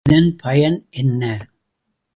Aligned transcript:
இதன் 0.05 0.29
பயன் 0.35 0.77
என்ன? 0.91 1.23